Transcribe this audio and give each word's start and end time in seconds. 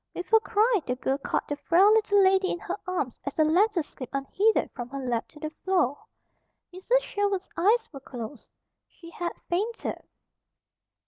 With 0.15 0.33
a 0.33 0.39
cry 0.39 0.81
the 0.87 0.95
girl 0.95 1.19
caught 1.19 1.47
the 1.47 1.55
frail 1.55 1.93
little 1.93 2.23
lady 2.23 2.49
in 2.49 2.57
her 2.57 2.75
arms 2.87 3.19
as 3.23 3.35
the 3.35 3.43
letter 3.43 3.83
slipped 3.83 4.15
unheeded 4.15 4.71
from 4.71 4.89
her 4.89 4.97
lap 4.99 5.27
to 5.27 5.39
the 5.39 5.51
floor. 5.63 6.05
Mrs. 6.73 7.01
Sherwood's 7.01 7.49
eyes 7.55 7.87
were 7.93 7.99
closed. 7.99 8.49
She 8.87 9.11
had 9.11 9.33
fainted. 9.47 10.01